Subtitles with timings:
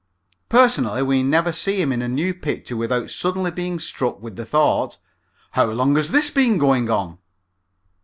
[0.49, 4.47] Personally we never see him in a new picture without suddenly being struck with the
[4.47, 4.97] thought,
[5.51, 7.19] "How long has this been going on?"